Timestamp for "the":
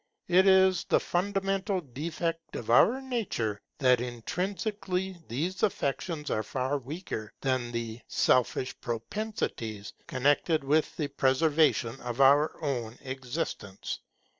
0.85-0.99, 7.71-7.99, 10.97-11.07